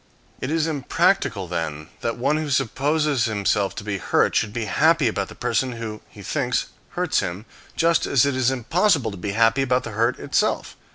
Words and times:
It 0.39 0.49
is 0.49 0.65
impractical, 0.65 1.47
then, 1.47 1.89
that 1.99 2.17
one 2.17 2.37
who 2.37 2.49
supposes 2.49 3.25
himself 3.25 3.75
to 3.75 3.83
be 3.83 3.99
hurt 3.99 4.35
should 4.35 4.51
be 4.51 4.65
happy 4.65 5.07
about 5.07 5.27
the 5.27 5.35
person 5.35 5.73
who, 5.73 6.01
he 6.09 6.23
thinks, 6.23 6.65
hurts 6.97 7.19
him, 7.19 7.45
just 7.75 8.07
as 8.07 8.25
it 8.25 8.35
is 8.35 8.49
impossible 8.49 9.11
to 9.11 9.15
be 9.17 9.33
happy 9.33 9.61
about 9.61 9.83
the 9.83 9.91
hurt 9.91 10.17
itself. 10.17 10.75